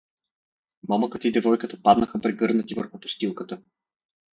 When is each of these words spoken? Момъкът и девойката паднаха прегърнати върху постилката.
Момъкът 0.89 1.25
и 1.25 1.31
девойката 1.31 1.81
паднаха 1.81 2.21
прегърнати 2.21 2.73
върху 2.75 2.99
постилката. 2.99 3.61